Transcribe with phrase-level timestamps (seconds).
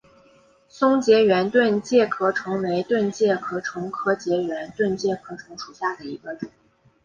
[0.67, 6.49] 松栉圆盾介壳虫为盾介壳虫科栉圆盾介壳虫属下的一个种。